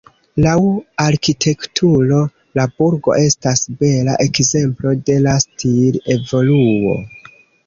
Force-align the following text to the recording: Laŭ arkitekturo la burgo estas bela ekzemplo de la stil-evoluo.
Laŭ 0.43 0.53
arkitekturo 1.03 2.21
la 2.59 2.65
burgo 2.79 3.15
estas 3.27 3.61
bela 3.83 4.17
ekzemplo 4.27 4.95
de 5.11 5.19
la 5.27 5.37
stil-evoluo. 5.45 6.99